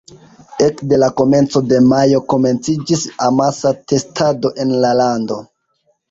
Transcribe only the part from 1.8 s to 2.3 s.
majo